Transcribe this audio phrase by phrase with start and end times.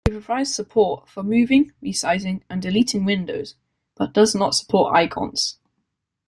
[0.07, 3.53] It provides support for moving, resizing, and deleting windows,
[3.95, 5.59] but does not support icons.